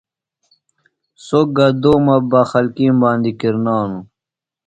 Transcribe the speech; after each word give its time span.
سوۡ 1.25 1.47
گہ 1.57 1.67
دومہ 1.81 2.17
بہ 2.29 2.41
خلکِیم 2.49 2.95
باندیۡ 3.01 3.37
کِرنانوۡ۔ 3.39 4.03